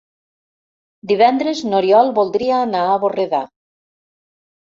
Divendres 1.11 1.61
n'Oriol 1.73 2.09
voldria 2.21 2.57
anar 2.69 2.81
a 2.87 2.97
Borredà. 3.05 3.43